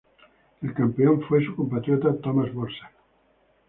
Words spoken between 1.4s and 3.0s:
su compatriota Tomas Dvorak.